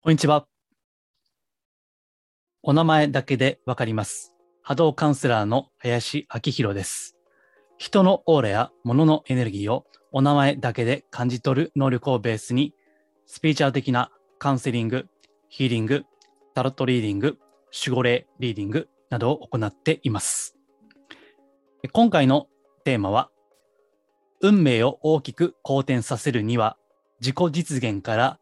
[0.00, 0.46] こんにちは。
[2.62, 4.32] お名前だけでわかります。
[4.62, 7.16] 波動カウンセラーの林明宏です。
[7.78, 12.74] 人のオーラや物のエネルギーをお名前だけで感じ取る能力をベースに、
[13.26, 15.08] スピーチャー的なカウンセリング、
[15.48, 16.04] ヒーリング、
[16.54, 17.36] タロットリーディング、
[17.76, 20.56] 守護霊リーディングなどを行っています。
[21.92, 22.46] 今回の
[22.84, 23.30] テーマは、
[24.40, 26.76] 運命を大きく好転させるには、
[27.20, 28.38] 自己実現から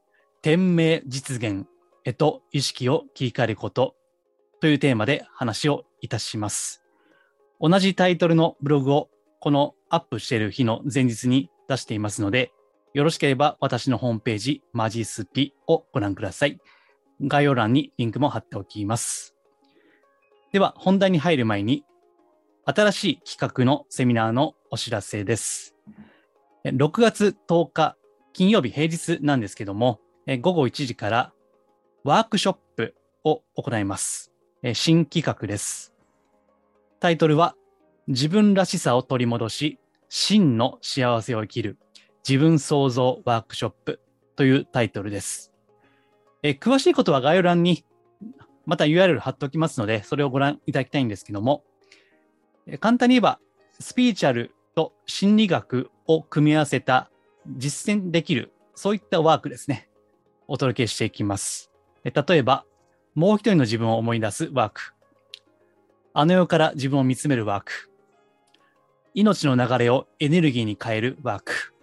[0.46, 1.66] 天命実現
[2.04, 3.96] へと意識を切り替えること
[4.60, 6.84] というテーマで話をいたします。
[7.60, 9.08] 同じタイトルのブログを
[9.40, 12.52] このアップしている日の前日に出していますので、
[12.94, 16.60] よろしければ私のホームページマジスピをご覧ください。
[17.20, 19.34] 概要欄にリンクも貼っておきます。
[20.52, 21.82] では本題に入る前に、
[22.64, 25.74] 新しい企画のセミナーのお知らせです。
[26.64, 27.96] 6月10日
[28.32, 31.32] 金曜日平日なんですけども、え午後1時から
[32.02, 34.32] ワークショップを行います。
[34.62, 35.94] え新企画です。
[36.98, 37.54] タイトルは、
[38.08, 41.78] 自分らしさを取り戻し、真の幸せを生きる
[42.28, 44.00] 自分創造ワークショップ
[44.34, 45.52] というタイトルです。
[46.42, 47.84] え詳しいことは概要欄に
[48.66, 51.62] また URL 貼っておきますので、それをご覧いただきたいんですけども、
[52.80, 53.38] 簡単に言えば、
[53.78, 57.10] スピーチャルと心理学を組み合わせた
[57.56, 59.88] 実践できる、そういったワークですね。
[60.48, 61.70] お届けしていきます。
[62.04, 62.64] 例えば、
[63.14, 64.92] もう一人の自分を思い出すワーク。
[66.12, 67.90] あの世から自分を見つめるワーク。
[69.14, 71.74] 命の流れをエネルギーに変えるワーク。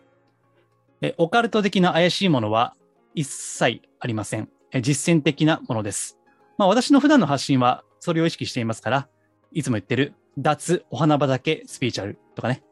[1.18, 2.76] オカルト的な怪しいものは
[3.16, 4.50] 一切ありません。
[4.82, 6.18] 実践的なものです。
[6.58, 9.08] まあ私の普段の発信はそれを意識していますから、
[9.52, 12.64] いつも言ってる脱お花畑スピーチャルとかね、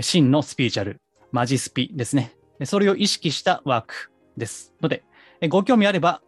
[0.00, 1.00] 真のスピーチャル、
[1.32, 2.36] マジスピですね。
[2.64, 5.02] それを意識したワークですので、
[5.48, 6.22] ご興味あれば、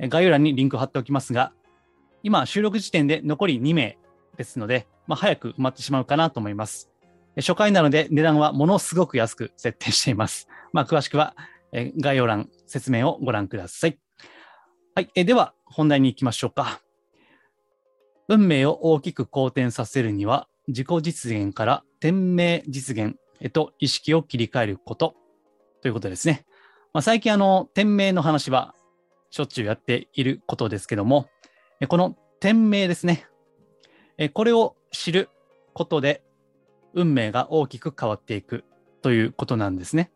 [0.00, 1.52] 概要欄にリンク貼っておきますが、
[2.22, 3.98] 今、収録時点で残り2名
[4.36, 6.90] ですので、まあ、早く埋まってしまうかなと思います。
[7.36, 10.48] 初回なので値段はものすごく安く設定しています。
[10.72, 11.36] まあ、詳しくは、
[11.72, 13.98] 概要欄説明をご覧ください。
[14.94, 15.10] はい。
[15.14, 16.80] えでは、本題に行きましょうか。
[18.28, 25.14] 運命を大きく好転させるには、自己実現から天命実現へと意識を切り替えること
[25.82, 26.45] ということですね。
[26.96, 28.74] まあ、最近あの、天命の話は
[29.28, 31.28] しょっちゅうやっていることですけども、
[31.88, 33.26] この天命ですね。
[34.32, 35.28] これを知る
[35.74, 36.22] ことで
[36.94, 38.64] 運命が大きく変わっていく
[39.02, 40.10] ということなんですね。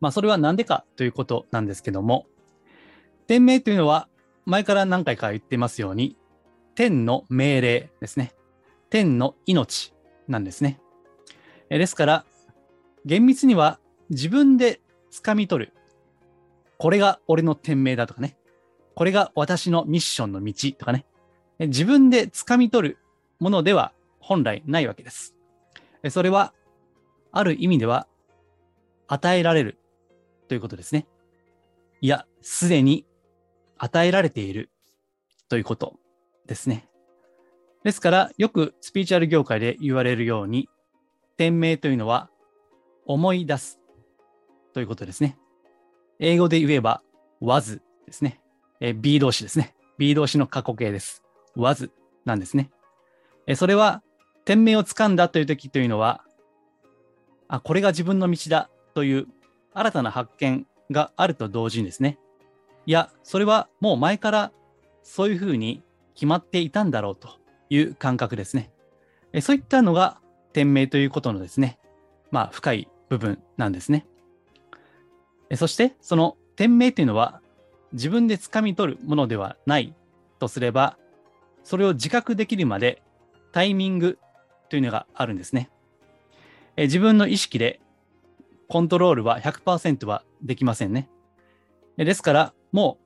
[0.00, 2.26] まあそれは何でかということなんですけども、
[3.26, 4.08] 天命というのは
[4.46, 6.16] 前から何回か言ってますように、
[6.76, 8.32] 天の命令ですね。
[8.90, 9.92] 天の命
[10.28, 10.80] なんですね。
[11.68, 12.24] ですから、
[13.04, 14.80] 厳密には自分で
[15.22, 15.72] 掴み取る。
[16.76, 18.36] これが俺の天命だとかね。
[18.96, 21.06] これが私のミッションの道とかね。
[21.60, 22.98] 自分で掴み取る
[23.38, 25.34] ものでは本来ないわけです。
[26.10, 26.52] それは、
[27.30, 28.06] ある意味では
[29.06, 29.78] 与えられる
[30.48, 31.06] ということですね。
[32.00, 33.06] いや、すでに
[33.78, 34.70] 与えられている
[35.48, 35.94] ということ
[36.46, 36.88] ですね。
[37.84, 40.68] ですから、よくスピーチュアル業界で言われるように、
[41.36, 42.30] 天命というのは
[43.06, 43.80] 思い出す
[44.74, 45.38] ということですね。
[46.18, 47.02] 英語で言えば
[47.40, 48.40] was ですね。
[48.80, 49.74] え B 動詞ですね。
[49.98, 51.22] B 動詞の過去形です。
[51.56, 51.90] was
[52.24, 52.70] なんですね。
[53.46, 54.02] えそれは、
[54.44, 56.22] 天命をつかんだという時というのは、
[57.48, 59.26] あ、これが自分の道だという
[59.72, 62.18] 新たな発見があると同時にですね。
[62.86, 64.52] いや、それはもう前から
[65.02, 65.82] そういうふうに
[66.14, 67.28] 決まっていたんだろうと
[67.70, 68.70] いう感覚ですね。
[69.32, 70.20] えそういったのが
[70.52, 71.78] 天命ということのですね、
[72.30, 74.06] まあ深い部分なんですね。
[75.56, 77.40] そして、その天命というのは
[77.92, 79.94] 自分で掴み取るものではない
[80.38, 80.96] とすれば、
[81.62, 83.02] それを自覚できるまで
[83.52, 84.18] タイミング
[84.68, 85.70] というのがあるんですね。
[86.76, 87.80] え自分の意識で
[88.68, 91.08] コントロールは100%はできませんね。
[91.96, 92.98] ですから、も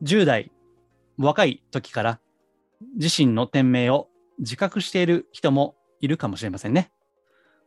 [0.00, 0.50] う10代、
[1.18, 2.20] 若い時から
[2.96, 6.90] 自身の天命を自覚している人もいるかもしれませんね。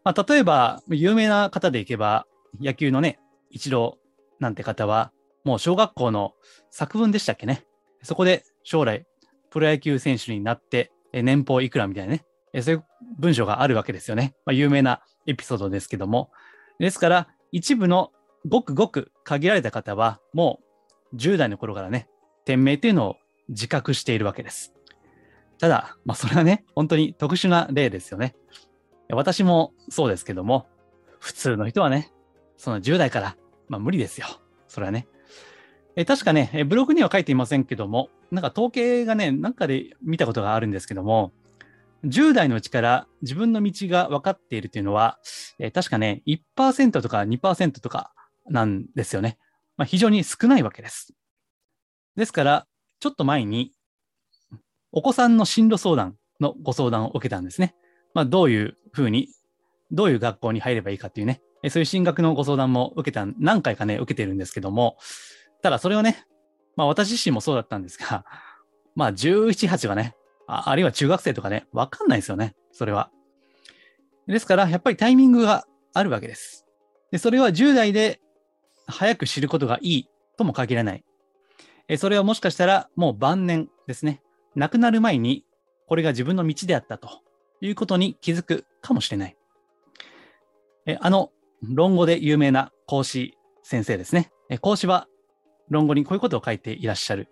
[0.04, 2.26] まあ、例えば、有名な方でいけば、
[2.60, 3.20] 野球のね、
[3.56, 3.98] 一郎
[4.40, 5.14] なんて方は、
[5.46, 6.34] もう小学校の
[6.72, 7.66] 作文でしたっけね。
[8.04, 9.08] そこで将来、
[9.50, 12.26] プロ野球選手になって、年俸いくらみたいなね。
[12.62, 12.84] そういう
[13.18, 14.36] 文章があるわけですよね。
[14.46, 16.32] まあ、有名なエピソードですけども。
[16.80, 18.12] ですから、一部の
[18.46, 20.60] ごくごく限られた方は、も
[21.14, 22.10] う10代の頃からね、
[22.44, 23.16] 天命というのを
[23.48, 24.74] 自覚しているわけです。
[25.60, 28.36] ただ、まあ、それはね、本当に特殊な例ですよね。
[29.10, 30.68] 私もそうですけども、
[31.20, 32.12] 普通の人はね、
[32.58, 34.28] その10代から、まあ無理ですよ。
[34.68, 35.08] それはね。
[35.96, 41.32] え確かね、ブログには書いていませんけども、なんか統計がね、なんかで見たことがあるんですけども、
[42.04, 45.20] 10代のうちから自分の道が分かっているというのは、
[45.58, 48.14] え確かね、1%とか2%とか
[48.50, 49.38] なんですよね。
[49.78, 51.14] まあ、非常に少ないわけです。
[52.16, 52.68] ですから、
[53.00, 53.72] ちょっと前に、
[54.92, 57.76] お子さんの進路相談のご相談を受けたんですね。
[58.14, 59.30] まあ、どういうふうに、
[59.92, 64.98] どういう学校に入ればいいかっていうね、そういう進学のご相談も受けた、何回かね、受けてるんですけども、
[65.62, 66.26] ただそれはね、
[66.76, 68.26] まあ私自身もそうだったんですが、
[68.96, 70.16] まあ17、8はね
[70.48, 73.12] あ、あるいは中学生とかね、わかんないですよね、それは。
[74.28, 76.66] ですから、やっぱりタイミングがあるわけです。
[77.12, 78.20] で、それは10代で
[78.88, 81.04] 早く知ることがいいとも限らない。
[81.88, 84.22] えそれはもしかしたらもう晩年ですね。
[84.56, 85.46] 亡くなる前に
[85.88, 87.22] これが自分の道であったと
[87.62, 89.38] いうことに気づくかもしれない。
[90.88, 91.32] えあの
[91.62, 94.32] 論語で有名な孔子先生ですね。
[94.62, 95.08] 孔子は
[95.70, 97.28] 論語にこういうことを書いていらっしゃる。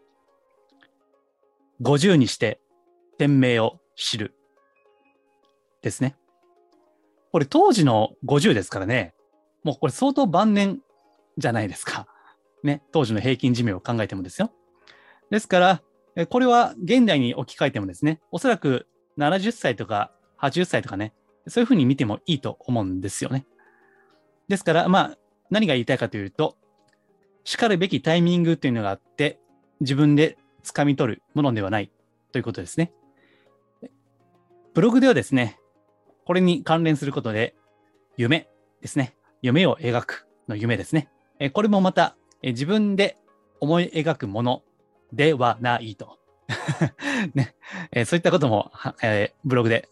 [1.81, 2.59] 50にして
[3.17, 4.33] 天命を知る。
[5.81, 6.15] ですね。
[7.31, 9.13] これ当時の50ですからね、
[9.63, 10.81] もうこれ相当晩年
[11.37, 12.07] じゃないですか。
[12.63, 14.51] ね、当時の平均寿命を考えてもですよ。
[15.29, 15.59] ですか
[16.15, 18.87] ら、これは現代に置き換えてもですね、おそらく
[19.17, 21.13] 70歳とか80歳とかね、
[21.47, 23.45] そういうふうに見てもいいと思うんですよね。
[24.47, 25.17] ですから、まあ、
[25.49, 26.57] 何が言いたいかというと、
[27.43, 29.39] しかるべきタイミングというのがあって、
[29.81, 31.91] 自分で掴み取るものではない
[32.31, 32.93] ということですね。
[34.73, 35.59] ブログではですね、
[36.25, 37.55] これに関連することで、
[38.17, 38.47] 夢
[38.81, 39.15] ですね。
[39.41, 41.09] 夢を描くの夢ですね。
[41.53, 43.17] これもまた自分で
[43.59, 44.63] 思い描くもの
[45.11, 46.17] ではないと。
[47.35, 47.55] ね
[48.05, 49.89] そういったことも、えー、ブログで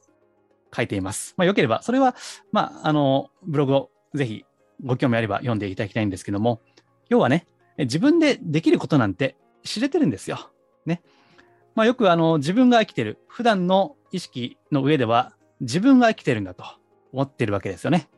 [0.76, 1.34] 書いています。
[1.38, 2.16] まあ、よければ、それは、
[2.52, 4.46] まあ、あの、ブログをぜひ
[4.84, 6.62] ご興味あれば読んでいただきたいんですけども、
[7.10, 7.48] 要はね、
[7.78, 10.52] 自分でできることなんて知れてるんですよ。
[10.86, 11.02] ね。
[11.76, 16.64] まあ、よくあの自分が生きてる、普段の意識の上では自分が生きてるんだと
[17.14, 18.10] 思ってるわけですよね。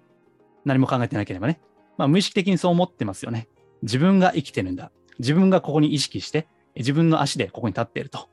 [0.65, 1.59] 何も考えてなければね。
[1.97, 3.47] まあ、無意識的にそう思ってますよね。
[3.83, 4.91] 自分が生きてるんだ。
[5.19, 8.29] 自分がここに意識して、自分の足でここに立っていると。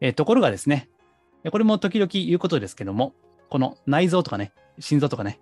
[0.00, 0.88] えー、ところがですね、
[1.50, 3.14] これも時々言うことですけども、
[3.50, 5.40] この内臓とかね、心臓とかね、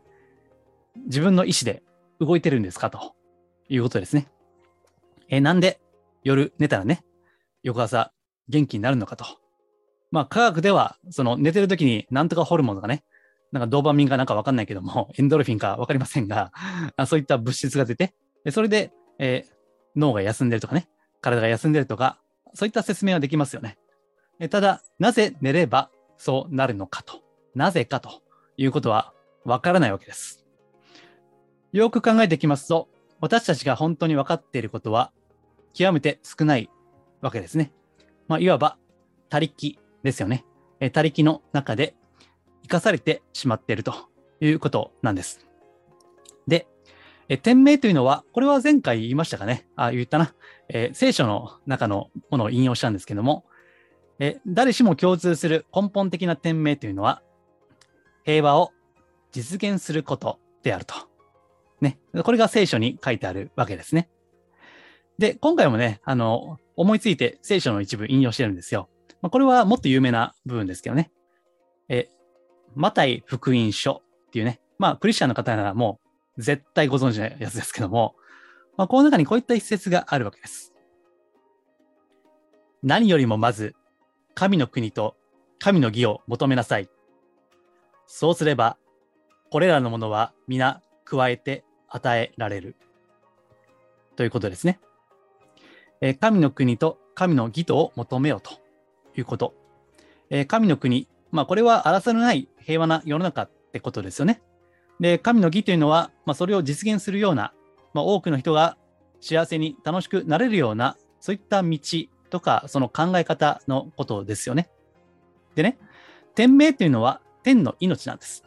[1.07, 1.83] 自分の意思で
[2.21, 2.91] 動いてるんですか？
[2.91, 3.15] と
[3.69, 4.29] いうことですね。
[5.29, 5.81] えー、なんで
[6.23, 7.05] 夜寝たらね、
[7.63, 8.13] 翌朝
[8.49, 9.25] 元気になるのかと。
[10.11, 13.05] まあ科学では、その寝てる時になんとかホルモンとかね、
[13.53, 16.53] なんかドーパミンかなんかわかんないけども、 エンドルフィンかわかりませんが、
[17.07, 18.15] そういった物質が出て、
[18.51, 19.53] それで、えー、
[19.97, 20.89] 脳が休んでるとかね、
[21.21, 22.21] 体が休んでるとか、
[22.55, 23.79] そういった説明はできますよね。
[24.41, 27.23] えただ、なぜ寝ればそうなるのかと、
[27.55, 28.23] なぜかと
[28.57, 29.13] いうことは
[29.45, 30.44] わからないわけです。
[31.75, 32.89] よく考えてきますと、
[33.21, 35.11] 私たちが本当に分かっていることは
[35.73, 36.71] 極めて少ない
[37.21, 37.73] わけですね。
[38.29, 38.79] まあ、いわば、
[39.29, 40.45] 他力ですよね。
[40.79, 41.97] え他力の中で
[42.63, 43.93] 生かされてしまっていると
[44.41, 45.45] いうことなんです。
[46.47, 46.69] で、
[47.29, 49.67] え天命というのは、これは前回言いましたかね。
[49.75, 50.33] あ、言ったな。
[50.69, 53.47] え聖書の中のものを引用したんですけども、
[54.21, 57.21] え誰しも共通する根本的な天命というのは、
[58.25, 58.71] 平和を
[59.33, 61.14] 実現することであると。
[61.85, 61.99] ね。
[62.25, 64.09] これが聖書に書いてあるわけですね。
[65.19, 68.89] で、今回もね、あの、思いついて聖書の一部引用してるんですよ。
[69.23, 71.13] まあ、これはもっと有名な部分ですけどね。
[71.89, 72.09] え、
[72.75, 76.01] マタイ福音書っていうね、まあ、クリスチャンの方ならも
[76.37, 78.17] う絶対ご存知のやつですけども、
[78.77, 80.75] まあ、この中にこういった一節があるわけです。
[82.83, 83.75] 何よりもまず、
[84.35, 85.17] 神の国と
[85.59, 86.89] 神の義を求めなさい。
[88.07, 88.77] そうすれば、
[89.51, 92.77] これらのものは皆加えて与えられる。
[94.17, 94.81] ということですね。
[96.01, 98.51] え神の国と神の義とを求めよと
[99.17, 99.55] いうこと。
[100.29, 104.43] え神の国、まあこれは争いのない平和な世の中ってことですよね。
[105.01, 107.53] で、神の義というのは、まあ、それを実現するような、
[107.93, 108.77] まあ、多くの人が
[109.21, 111.79] 幸せに楽しくなれるような、そういった道
[112.31, 114.71] とか、その考え方のことですよね。
[115.55, 115.79] でね、
[116.35, 118.45] 天命というのは天の命なんです。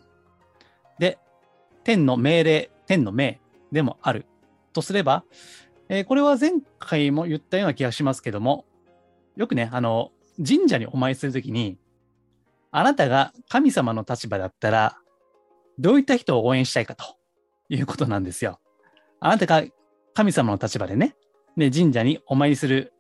[1.00, 1.18] で、
[1.84, 3.40] 天の命令、天の命
[3.72, 4.26] でもある
[4.74, 5.24] とすれば、
[5.90, 8.66] えー、これは前回も言ったような気がしますけども、
[9.36, 10.12] よくね、あの、
[10.46, 11.78] 神社にお参りするときに、
[12.72, 14.98] あなたが神様の立場だったら、
[15.80, 17.18] どういった人を応援したいかと
[17.70, 18.60] いうことなんですよ。
[19.20, 19.64] あなたが
[20.14, 21.16] 神様の立場でね、
[21.56, 22.94] で神社にお参りする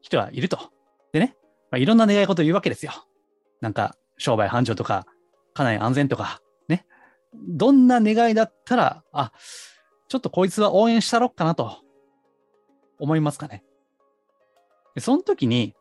[0.00, 0.58] 人はいると。
[1.12, 1.36] でね、
[1.70, 2.92] まあ、いろんな願い事を言うわけですよ。
[3.60, 5.06] なんか、商売繁盛とか、
[5.54, 6.40] 家内安全とか、
[7.34, 9.32] どんな願いだったら、あ、
[10.08, 11.78] ちょっとこいつは応援したろっかなと
[12.98, 13.64] 思いますかね。
[14.94, 15.74] でその時に、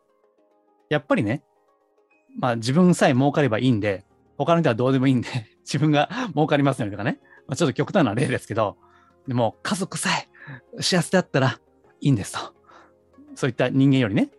[0.89, 1.43] やっぱりね、
[2.38, 4.05] まあ自分さえ儲かればいいんで、
[4.38, 5.27] 他の人はどうでもいいんで、
[5.62, 7.20] 自分が儲かりますよねとかね。
[7.48, 8.77] まあ、ちょっと極端な例ですけど、
[9.27, 10.10] でも家族さ
[10.77, 11.60] え幸せだったら
[12.00, 12.53] いいんですと。
[13.36, 14.29] そういった人間よりね。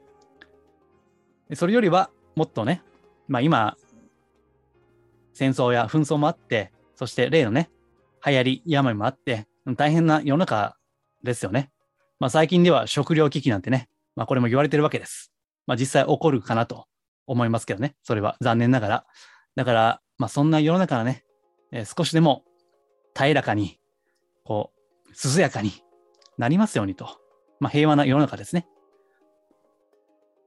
[1.55, 2.83] それよりはもっとね、
[3.29, 3.77] まあ今、
[5.35, 7.71] 戦争や紛争もあって、そして例のね、
[8.25, 9.47] 流行り、病もあって、
[9.77, 10.77] 大変な世の中
[11.23, 11.71] ですよね。
[12.19, 15.33] まあ最近では食糧危機なんてね、まあこれも言われてるわけです。
[15.67, 16.87] まあ実際起こるかなと
[17.27, 17.95] 思いますけどね。
[18.03, 19.07] それは残念ながら。
[19.57, 21.25] だから、まあそんな世の中がね、
[21.73, 22.45] えー、少しでも
[23.17, 23.79] 平らかに、
[24.45, 24.73] こ
[25.07, 25.73] う、涼やかに
[26.39, 27.19] なりますようにと。
[27.61, 28.67] まあ平和な世の中ですね。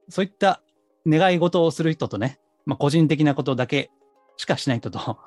[0.08, 0.62] そういった
[1.06, 3.90] 願い事をする人とね、まあ個人的なことだけ
[4.36, 5.18] しかしない人と、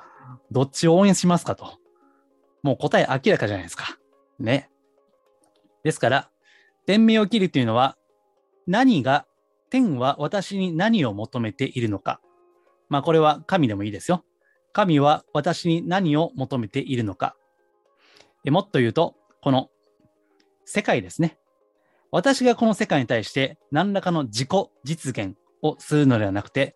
[0.52, 1.80] どっちを応援しますかと。
[2.64, 3.98] もう答え明らかじゃないですか。
[4.40, 4.70] ね。
[5.84, 6.30] ですから、
[6.86, 7.98] 天命を切るというのは、
[8.68, 9.26] 何が
[9.70, 12.20] 天は私に何を求めているのか。
[12.90, 14.24] まあこれは神でもいいですよ。
[14.74, 17.36] 神は私に何を求めているのか。
[18.46, 19.70] もっと言うと、この
[20.66, 21.38] 世界ですね。
[22.12, 24.50] 私がこの世界に対して何らかの自己
[24.84, 26.76] 実現をするのではなくて、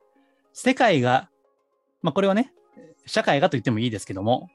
[0.54, 1.30] 世界が、
[2.02, 2.54] まあこれはね、
[3.06, 4.50] 社会がと言ってもいいですけども、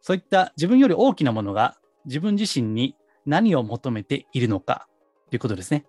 [0.00, 4.88] そういった自分より大きなものが自分自身に何を求めているのか
[5.30, 5.84] ということですね。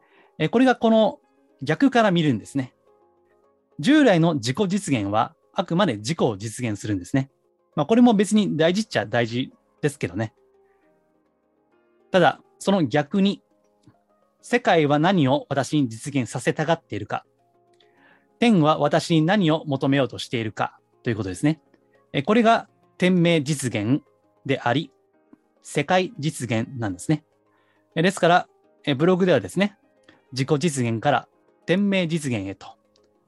[0.51, 1.19] これがこの
[1.61, 2.73] 逆から見るんですね。
[3.79, 7.29] 従来の自己実現はあくまで自己を実現するんですね。
[7.75, 10.33] まあ、これも別に大事っちゃ大事ですけどね。
[12.11, 13.41] ただ、その逆に、
[14.41, 17.25] 世界は何を私に実現させたがっているか。
[18.39, 21.61] 天は私に何を求めようとしているかということですね。
[22.25, 24.01] これが天命実現
[24.45, 24.91] であり、
[25.61, 27.23] 世界実現なんですね。
[27.95, 29.77] ですから、ブログではですね、
[30.31, 31.27] 自己実現から
[31.65, 32.67] 天命実現へと、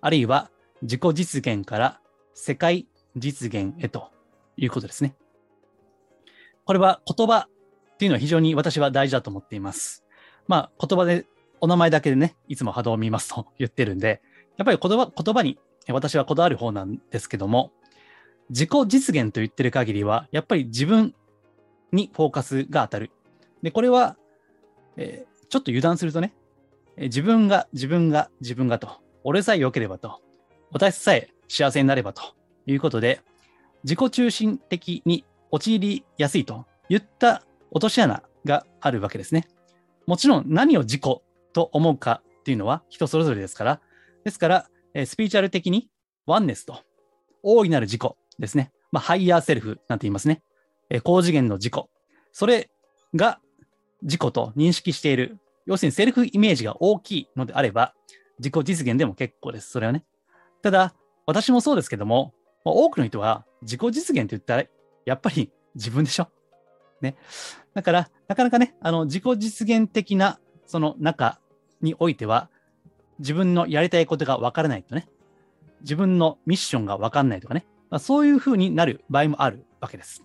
[0.01, 0.50] あるいは
[0.81, 2.00] 自己実現から
[2.33, 4.09] 世界実現へと
[4.57, 5.15] いうことですね。
[6.65, 7.47] これは言葉
[7.93, 10.03] っていうのは非常に私は大事だと思っています。
[10.47, 11.27] まあ言葉で、
[11.59, 14.21] お名前だけでね、いつも波動を見ますと言ってるんで、
[14.57, 17.71] やっぱり言葉言葉に私はこだわる方なんですけども、
[18.51, 21.15] 自己実現と言ってる限りは、やっぱり自分
[21.93, 23.12] にフォーカスが当たる。
[23.63, 24.17] で、これは、
[24.98, 26.34] えー、ちょっと油断するとね、
[26.98, 30.22] 自分が、自分が、自分がと、俺さえ良ければと、
[30.72, 32.22] 私さえ幸せになればと
[32.65, 33.22] いうことで、
[33.84, 39.48] 自己中心的に陥りやすいといった落とし穴があるわけですね。
[40.08, 41.01] もちろん何を自己
[41.53, 43.81] と思うかっていうのは人それぞれですから、
[44.25, 44.70] ですから、
[45.05, 45.89] スピリチュアル的に
[46.25, 46.81] oneness と
[47.43, 48.01] 大いなる自己
[48.39, 48.71] ですね。
[48.91, 50.41] まあ、 higher self なんて言いますね。
[51.03, 51.73] 高次元の自己。
[52.31, 52.69] それ
[53.15, 53.39] が
[54.01, 57.93] 自己と認識している要するにセルフイメージが大きいのであれば、
[58.39, 59.69] 自己実現でも結構です。
[59.69, 60.03] それはね。
[60.63, 60.95] ただ、
[61.27, 62.33] 私もそうですけども、
[62.65, 64.63] まあ多くの人は自己実現って言ったら、
[65.05, 66.27] やっぱり自分でしょ？
[67.00, 67.15] ね。
[67.73, 71.39] だから、なかなかね、あの、自己実現的な、その中
[71.81, 72.50] においては、
[73.19, 75.07] 自分のやりたいことが分からないとね、
[75.81, 80.24] 自分のミッションが分かんないとかね、まあ、そういうふうになる場合もあるわけです。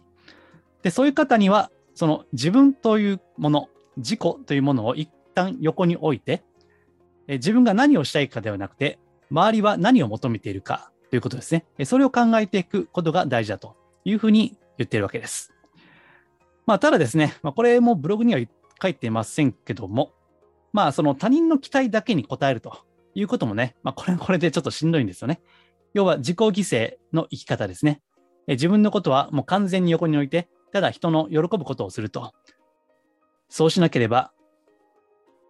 [0.83, 6.45] で、そういう方には、その自分というもの、自己というものを一旦横に置いて、
[7.29, 8.99] え自分が何をしたいかではなくて、
[9.31, 11.65] 周りは何を求めているかということですね。
[11.85, 15.53] それを考えていくことが大事だというふうに言っているわけです。
[16.67, 18.41] まあ、ただですね、まあ、これもブログには
[18.81, 20.13] 書いてませんけども、
[20.73, 22.79] まあ、その他人の期待だけに応えると
[23.15, 25.41] いうこともね、まあ、これこれでちょっとしんどいんですよね。
[25.97, 28.03] 要は自己犠牲の生き方ですね。
[28.49, 32.35] 自分のことはもう完全に横に置いて、ただ人の喜ぶことをすると。
[33.49, 34.31] そうしなければ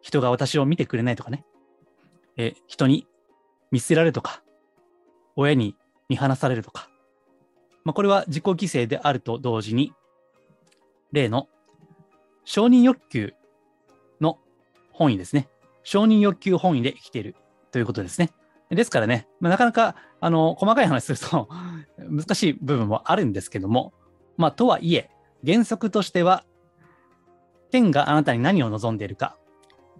[0.02, 1.44] 人が私を見てくれないとかね、
[2.36, 3.08] え人に
[3.72, 4.44] 見捨てられるとか、
[5.34, 5.74] 親に
[6.08, 6.88] 見放されるとか、
[7.82, 9.92] まあ、これは自己犠牲であると同時に、
[11.10, 11.48] 例の
[12.44, 13.34] 承認欲求
[14.20, 14.38] の
[14.92, 15.48] 本意ですね。
[15.82, 17.34] 承認欲求本位で生きている
[17.72, 18.30] ということですね。
[18.70, 21.49] ですからね、まあ、なかなかあの細かい話すると
[21.99, 23.92] 難しい部分もあるんですけども、
[24.37, 25.11] まあ、とはいえ、
[25.44, 26.44] 原則としては、
[27.70, 29.37] 天があなたに何を望んでいるか、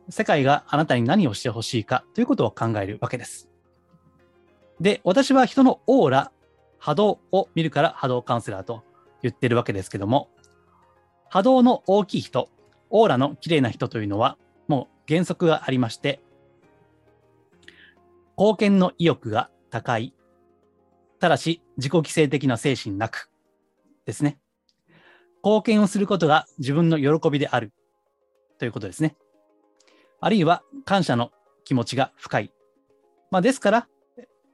[0.09, 3.49] 世界があなたに何をしてほしいかということを考えるわけです。
[4.81, 6.33] で、私は人のオーラ、
[6.79, 8.85] 波動を見るから波動カウンセラーと
[9.23, 10.29] 言ってるわけですけども、
[11.29, 12.49] 波動の大きい人、
[12.91, 14.37] オーラの綺麗な人というのは、
[14.69, 16.21] もう原則がありまして、
[18.39, 20.15] 貢献の意欲が高い、
[21.21, 23.31] ただし自己犠牲的な精神なく
[24.05, 24.39] ですね。
[25.43, 27.73] 貢献をすることが自分の喜びである
[28.59, 29.17] ということですね。
[30.21, 31.31] あるいは感謝の
[31.65, 32.53] 気持ちが深い。
[33.31, 33.89] まあ、ですから、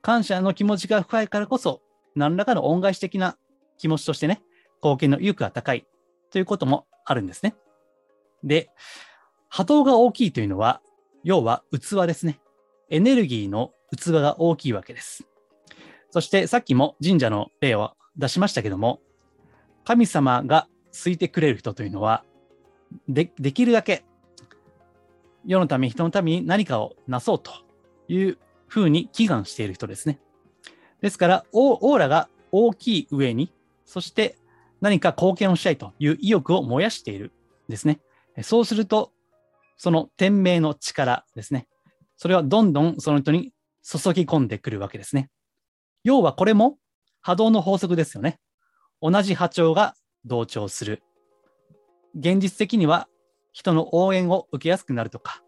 [0.00, 1.80] 感謝の気持ちが深いからこそ、
[2.14, 3.36] 何らかの恩返し的な
[3.78, 4.42] 気持ちとしてね、
[4.82, 5.86] 貢献の意欲が高い
[6.30, 7.54] ということもあるんですね。
[8.42, 8.70] で、
[9.48, 10.80] 波動が大きいというのは、
[11.22, 12.40] 要は器ですね。
[12.92, 15.26] エネルギーの器が大きいわけです。
[16.10, 19.00] そしてさっきも神社の例を出しましたけども、
[19.84, 22.22] 神様が好いてくれる人というのは、
[23.08, 24.04] でできるだけ
[25.46, 27.52] 世のため、人のために何かをなそうと
[28.08, 30.20] いうふうに祈願している人ですね。
[31.00, 33.50] ですから、オーラが大きい上に、
[33.86, 34.36] そして
[34.82, 37.32] 何か貢献をしたいという意欲を燃やしている
[37.70, 38.00] ですね。
[38.42, 39.12] そうすると、
[39.78, 41.66] その天命の力ですね。
[42.22, 43.52] それはどんどんその人に
[43.82, 45.28] 注ぎ込んでくるわけですね。
[46.04, 46.78] 要はこれも
[47.20, 48.38] 波動の法則ですよね。
[49.00, 51.02] 同じ波長が同調する。
[52.16, 53.08] 現実的には
[53.50, 55.42] 人の応援を受けやすくなるとか、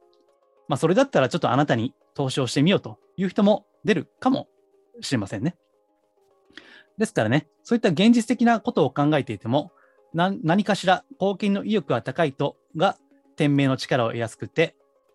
[0.67, 4.49] まあ、それだったらちょっとあなたに投資をしてみようという人も出るかも
[5.01, 5.55] しれませんね。
[6.99, 9.71] ですからね、そういった現実的なことを考えていても、
[10.13, 12.97] 何かしら貢献の意欲が高い人が
[13.37, 14.75] 天命の力を得やすくて、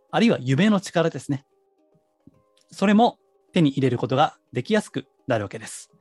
[0.10, 1.44] あるいは夢の力ですね。
[2.72, 3.20] それも
[3.54, 5.92] 手に入れることができやすくなるわけです。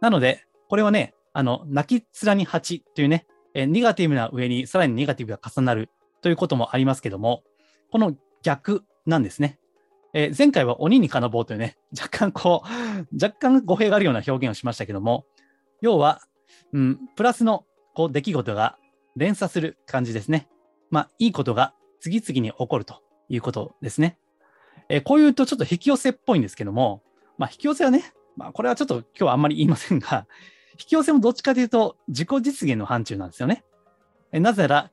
[0.00, 5.90] なので、これはね、あの、泣き面に蜂というね、えネガティブな上にさらにネガティブが重なる
[6.22, 7.42] ということもありますけども、
[7.90, 9.58] この逆なんですね。
[10.12, 15.26] え、前回は鬼に金棒というね、 若干こう、若干語弊があるような表現をしましたけども、
[15.80, 16.20] 要は、
[16.72, 17.64] うん、プラスの
[17.94, 18.76] こう出来事が
[19.16, 20.48] 連鎖する感じですね。
[20.90, 24.18] まあ、いいことが次々に起こるということですね。
[24.90, 27.02] え、こういうとちょっと引き寄せっぽいんですけども、
[27.38, 30.26] まあ、引き寄せはね、まあ、これはちょっと今日はあんまり言いませんが、
[30.78, 33.64] 引き寄せもどっちかというと自己実現の範疇なんですよね。
[34.32, 34.90] えなぜなら、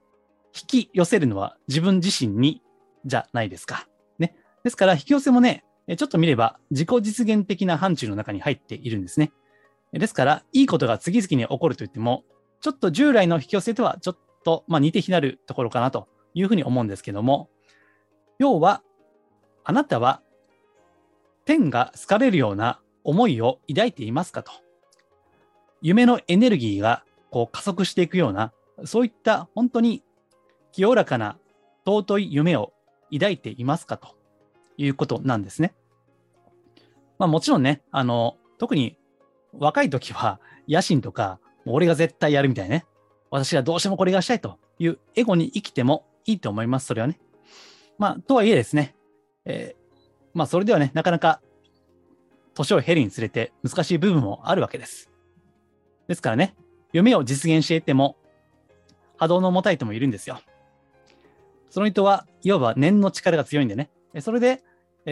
[0.55, 2.61] 引き寄せるのは自分自身に
[3.05, 3.87] じゃないですか。
[4.19, 4.35] ね。
[4.63, 5.63] ですから、引き寄せもね、
[5.97, 9.31] ちょっと見れば自己実現的な範疇の中に入っているんですね。
[9.93, 12.23] ですから、いいことが次々に起こるといっても、
[12.61, 17.49] ちょっと従来の引き寄せとはちょっと、まあ、似て非なるところかなというふうに思うんですけども、
[18.39, 18.83] 要は、
[19.69, 20.21] あなたは
[21.43, 24.53] 天が好かれるような思いを抱いていますかと。
[25.81, 28.53] 夢のエネルギーがこう加速していくような、
[28.85, 30.05] そういった本当に
[30.71, 31.37] 清らかな
[31.85, 32.71] 尊い夢を
[33.11, 34.15] 抱いていますかと
[34.77, 35.75] いうことなんですね。
[37.19, 38.97] まあもちろんね、あの、特に
[39.51, 42.85] 若い時は野心とか、俺が絶対やるみたいね、
[43.31, 47.19] 私がどうしてもこれがしたいというエゴに生きてもいいと思います、それはね。
[47.97, 48.95] まあ、とはいえですね、
[49.47, 51.41] えー、まあそれではね、なかなか
[52.53, 55.09] 年を経るにつれて難しい部分もあるわけです。
[56.07, 56.55] ですからね、
[56.93, 58.17] 夢を実現していても、
[59.17, 60.39] 波動の重たい人もいるんですよ。
[61.69, 64.63] その人はいわば念の力が強いんでね、それで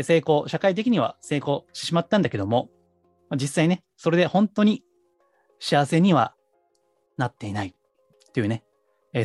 [0.04, 2.70] 成功、社会的には成功してしまったんだけども、
[3.32, 4.84] 実際ね、それで本当に
[5.60, 6.36] 幸せには
[7.18, 7.76] なっていない
[8.34, 8.64] というね、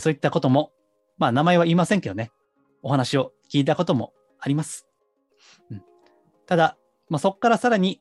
[0.01, 0.73] そういったことも、
[1.19, 2.31] まあ名前は言いませんけどね、
[2.83, 4.90] お話を聞いたこともあります。
[6.51, 6.77] ただ、
[7.09, 8.01] まあ、そこからさらに、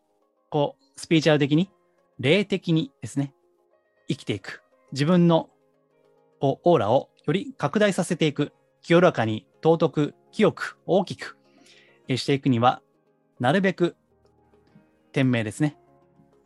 [0.49, 1.69] こう、スピーチャル的に、
[2.17, 3.31] 霊的にですね、
[4.07, 4.63] 生きていく。
[4.91, 5.51] 自分の
[6.39, 8.51] こうオーラをより拡大させていく。
[8.81, 11.38] 清らかに尊く、清く、大きく
[12.07, 12.81] していくには、
[13.39, 13.95] なるべく
[15.12, 15.77] 天命ですね。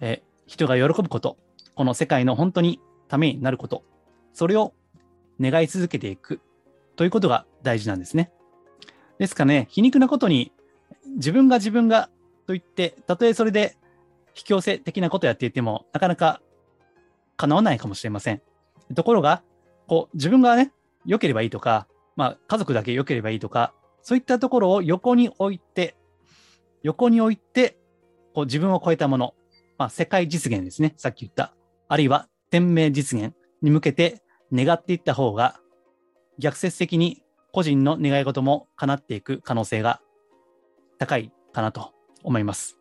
[0.01, 1.37] え人が喜ぶこと、
[1.73, 3.85] この世界の本当にためになること、
[4.33, 4.73] それを
[5.39, 6.41] 願い続けていく
[6.97, 8.29] ということが大事なんですね。
[9.19, 10.51] ですかね、皮肉なことに、
[11.15, 12.09] 自分が自分が
[12.47, 13.77] と言って、たとえそれで
[14.35, 16.41] 引き寄せ的なことをやっていても、なかなか
[17.37, 18.41] 叶わないかもしれません。
[18.95, 19.43] ところが、
[19.87, 20.71] こう、自分がね、
[21.05, 25.95] 良ければいいとか、まあ、家族だけ良ければいいとか、そういったところを横に置いて、
[26.83, 27.77] 横に置いて、
[28.33, 29.33] こう自分を超えたもの、
[29.77, 30.93] まあ、世界実現ですね。
[30.97, 31.53] さっき言った。
[31.87, 35.59] あるいは天命実現に向けて願っていった方が、
[36.39, 40.01] 逆説的に個人の願い事も叶っていく可能性が
[41.03, 41.91] 高いかなと
[42.23, 42.77] 思います。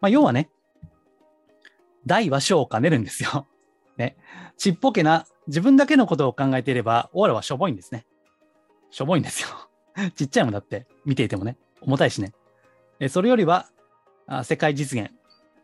[0.00, 0.50] まあ、要はね、
[2.06, 3.46] 大は小を兼ねるんですよ。
[3.98, 4.16] ね。
[4.56, 8.06] ちっぽけな、自分だけのことを考えていれば、オーラはしょぼいんですね。
[8.90, 9.48] しょぼいんですよ。
[10.14, 12.32] ちっちゃいもんだって、見ていてもね、重たいしね。
[13.08, 13.68] それよりは、
[14.44, 15.10] 世界実現、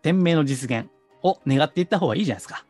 [0.03, 0.91] 天命の実現
[1.23, 2.67] を願っていった方がいいじゃないですか。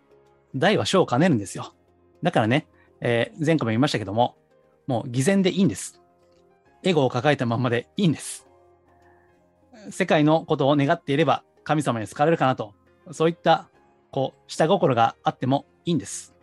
[0.55, 1.75] 大は小を兼ねるんですよ。
[2.23, 2.67] だからね、
[3.01, 4.37] えー、前回も言いましたけども、
[4.87, 6.01] もう偽善でいいんです。
[6.83, 8.46] エゴを抱えたままでいいんです。
[9.91, 12.75] 世界のことを願っていれば神様に好かれるかなと、
[13.13, 13.69] そういった
[14.17, 16.35] こう、下心があってもいいんです。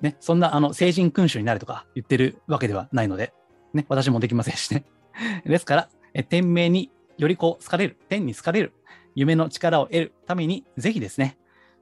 [0.00, 3.32] ね、そんな、あの、成人君主になるとか言ってるわけではないので、
[3.74, 4.84] ね、私もできませんしね。
[5.44, 8.72] ですから、え天命によりこう好かれる、天に好かれる、
[9.16, 11.38] 夢の力を得るために、ぜひですね、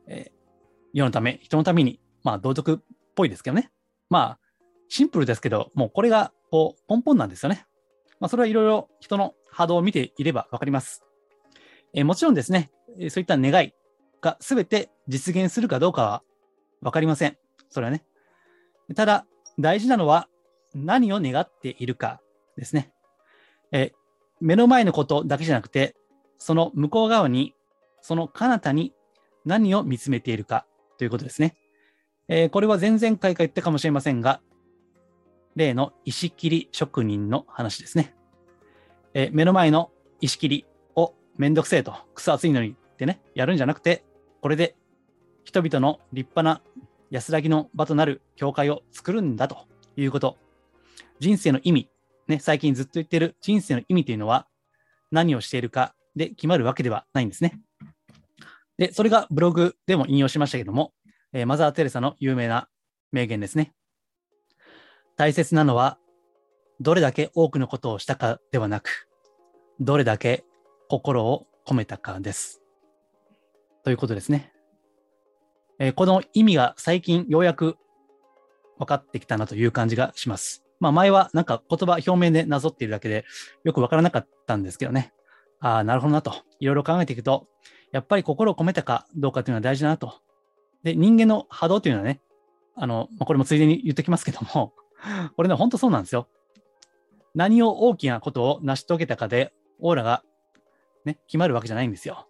[0.06, 0.32] え、
[0.94, 2.78] 世のため、人のために、まあ道徳っ
[3.14, 3.70] ぽいですけどね。
[4.08, 4.38] まあ、
[4.88, 7.66] シンプルですけど、もうこれがこう根本なんですよね。
[8.20, 11.04] まあ、それはいろいろ人の波動を見ていればわかります。
[11.94, 12.70] え、もちろんですね、
[13.08, 13.72] そういった願い
[14.20, 16.22] が全て実現するかどうかは
[16.82, 17.36] わかりません。
[17.70, 18.04] それはね。
[18.94, 19.26] ただ、
[19.58, 20.28] 大事なのは
[20.74, 22.20] 何を願っているか
[22.56, 22.92] ですね。
[23.72, 23.92] え
[24.40, 25.94] 目の前のことだけじゃなくて、
[26.38, 27.54] その向こう側に、
[28.02, 28.92] その彼方に
[29.44, 30.66] 何を見つめているか
[30.98, 31.56] ということですね。
[32.28, 34.40] えー、これは前々回か言ったかもしれませんが、
[35.56, 38.14] 例の石切り職人の話ですね。
[39.14, 44.04] え、目の前の石切りをめんどくせえと、くそ暑いのにってね、やるんじゃなくて、
[44.40, 44.76] これで
[45.44, 46.60] 人々の立派な
[47.10, 50.36] 安らぎの場となる教会を作るんだということ。
[51.20, 51.88] 人生の意味、
[52.26, 54.48] ね、最近ずっと言ってる人生の意味というのは
[55.12, 57.60] 何をしているかで決まるわけではないんですね。
[58.78, 60.92] で、それがブログでも引用しましたけども、
[61.32, 62.68] えー、マザー・テレサの有名な
[63.12, 63.72] 名言ですね。
[65.16, 65.98] 大切なのは、
[66.80, 69.08] どれだけ多くのことをしたかではなく、
[69.80, 70.44] どれだけ
[70.88, 72.62] 心を込めたかです。
[73.84, 74.52] ということですね。
[75.78, 77.76] えー、この意味が最近ようやく
[78.78, 80.64] 分かってきたなという感じがします。
[80.80, 83.24] まあ前はなんか言葉表面でなぞっているだけで
[83.64, 85.12] よく分からなかったんですけどね。
[85.60, 86.34] ああ、なるほどなと。
[86.60, 87.46] いろいろ考えていくと、
[87.92, 90.14] やっぱり心を込めたかどうかというのは大事だなと。
[90.82, 92.20] で、人間の波動というのはね、
[92.76, 94.74] あの、まあ、これもついでに言ってきますけども、
[95.36, 96.28] これね、本当そうなんですよ。
[97.34, 100.22] 何を大きなことを成し遂げたかで、オーラが
[101.04, 102.28] ね、決まるわけじゃないんですよ。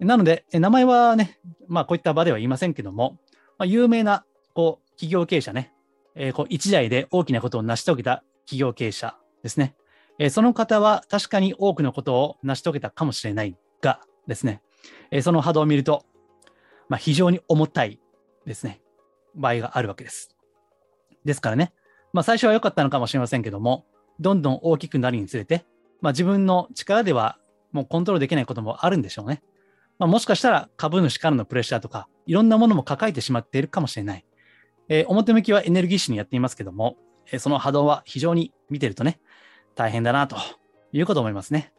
[0.00, 3.18] なので、名前はね、まあこういった場では言いませんけども、
[3.58, 5.72] まあ、有名なこう企業経営者ね、
[6.14, 9.74] えー、こう一代で大きなことを成し遂げた企業経営者ですね。
[10.18, 14.62] えー、その方は確かに多くのことを成し遂げたかもしれないがですね、
[15.10, 16.04] えー、その波動を見ると、
[16.88, 18.00] まあ、非常に重たい
[18.46, 18.80] ですね、
[19.34, 20.36] 場合があるわけです。
[21.24, 21.72] ですからね、
[22.12, 23.86] まあ、最初は良かったのかもしれませんけども、
[24.20, 25.64] どんどん大きくなるにつれて、
[26.00, 27.38] まあ、自分の力では
[27.72, 29.42] もうコントロールできないこともあるんでしょうね。
[29.98, 34.24] まあ、もしかしたら株主からのプレッシャーとか、いろんなものも抱えてしまっているかもしれない。
[34.88, 36.96] えー、表向きはエネルギッシュにやっていますけども、
[37.30, 39.20] えー、その波動は非常に見てるとね、
[39.74, 40.36] 大変だなと
[40.92, 41.72] いうことを思いますね。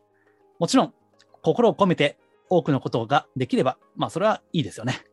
[0.60, 0.94] もちろん、
[1.42, 2.18] 心を込めて
[2.50, 5.04] 多くのことができれば、まあそれはいいですよね。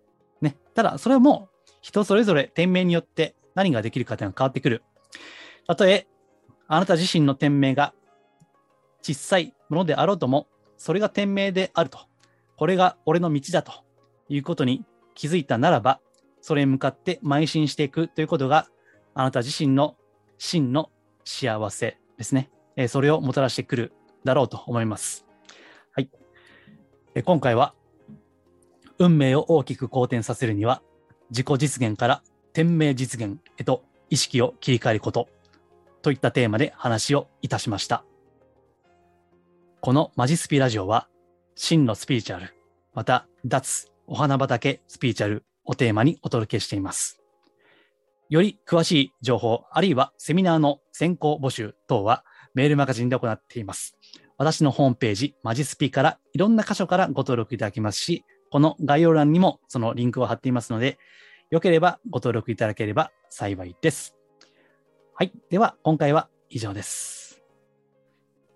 [0.41, 0.57] ね。
[0.75, 4.83] ただ、それはもう人それぞれ天命によって何ができるかというのは変わってくる。
[5.67, 6.07] たとえ、
[6.69, 7.95] あなた自身の天命が
[9.03, 10.47] 小さいものであろうとも、
[10.77, 11.99] それが天命であると。
[12.57, 13.73] これが俺の道だと
[14.29, 16.01] いうことに気づいたならば、
[16.41, 18.69] それに向かって邁進していくということが、
[19.15, 19.97] あなた自身の
[20.39, 20.91] 真の
[21.25, 22.51] 幸せですね。
[22.77, 23.93] えそれをもたらしてくる
[24.25, 25.27] だろうと思います。
[25.93, 26.11] はい。
[27.15, 27.75] え今回は、
[28.99, 30.83] 運命を大きく好転させるには、
[31.31, 32.23] 自己実現から
[32.53, 35.29] 天命実現へと意識を切り替えること
[36.03, 38.05] といったテーマで話をいたしました。
[39.81, 41.09] このマジスピラジオは、
[41.55, 42.55] 真のスピリチュアル、
[42.95, 47.21] また脱お花畑スピリチュアルをテーマにお届けしています。
[48.29, 53.97] より詳しい情報、あるいはセミナーの先行募集等はメールマガジンで行っています。
[54.39, 60.99] 私のホームページ、マジスピからいろんな箇所からご登録いただけますし、この概要欄にもそのリンクを貼っていますので、
[61.51, 64.15] よければご登録いただければ幸いです。
[65.15, 65.33] はい。
[65.51, 67.43] では、今回は以上です。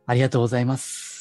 [0.06, 1.15] ありがとうございます。